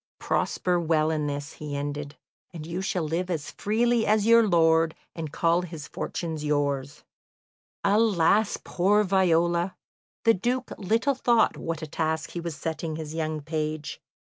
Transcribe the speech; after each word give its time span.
"Prosper 0.17 0.79
well 0.79 1.11
in 1.11 1.27
this," 1.27 1.53
he 1.53 1.75
ended, 1.77 2.15
"and 2.51 2.65
you 2.65 2.81
shall 2.81 3.03
live 3.03 3.29
as 3.29 3.51
freely 3.51 4.07
as 4.07 4.25
your 4.25 4.47
lord, 4.47 4.95
and 5.15 5.31
call 5.31 5.61
his 5.61 5.87
fortunes 5.87 6.43
yours." 6.43 7.03
Alas, 7.83 8.57
poor 8.63 9.03
Viola! 9.03 9.75
The 10.23 10.33
Duke 10.33 10.71
little 10.79 11.13
thought 11.13 11.55
what 11.55 11.83
a 11.83 11.85
task 11.87 12.31
he 12.31 12.39
was 12.39 12.55
setting 12.55 12.95
his 12.95 13.13
young 13.13 13.41
page. 13.41 14.01